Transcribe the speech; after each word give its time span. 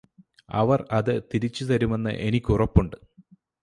അവർ 0.51 0.85
അത് 0.91 1.23
തിരിച്ചു 1.33 1.63
തരുമെന്ന് 1.63 2.09
എനിക്ക് 2.19 2.51
ഉറപ്പുണ്ട് 2.53 2.97